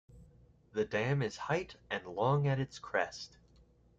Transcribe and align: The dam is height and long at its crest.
The 0.73 0.83
dam 0.83 1.21
is 1.21 1.37
height 1.37 1.75
and 1.91 2.03
long 2.07 2.47
at 2.47 2.59
its 2.59 2.79
crest. 2.79 3.37